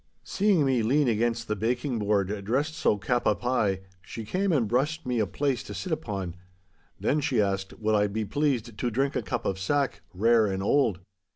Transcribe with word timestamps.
Seeing 0.23 0.65
me 0.65 0.81
lean 0.81 1.07
against 1.07 1.47
the 1.47 1.55
baking 1.55 1.99
board, 1.99 2.43
dressed 2.43 2.73
so 2.73 2.97
cap 2.97 3.25
à 3.25 3.37
pie, 3.37 3.81
she 4.01 4.25
came 4.25 4.51
and 4.51 4.67
brushed 4.67 5.05
me 5.05 5.19
a 5.19 5.27
place 5.27 5.61
to 5.61 5.75
sit 5.75 5.91
upon. 5.91 6.33
Then 6.99 7.21
she 7.21 7.39
asked, 7.39 7.77
'Would 7.77 7.93
I 7.93 8.07
be 8.07 8.25
pleased 8.25 8.75
to 8.79 8.89
drink 8.89 9.15
a 9.15 9.21
cup 9.21 9.45
of 9.45 9.59
sack—rare 9.59 10.47
and 10.47 10.63
old? 10.63 11.01